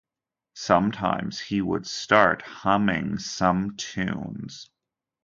[0.55, 4.67] Sometimes he would start humming some tunes.